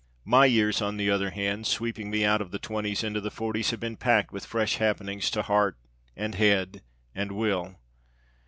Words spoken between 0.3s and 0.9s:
years,